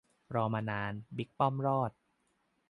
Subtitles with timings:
[0.35, 1.91] รอมานาน บิ๊กป้อมรอด!